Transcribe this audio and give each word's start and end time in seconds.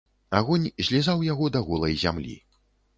Агонь 0.39 0.65
злізаў 0.89 1.23
яго 1.31 1.53
да 1.57 1.65
голай 1.71 1.93
зямлі. 2.09 2.35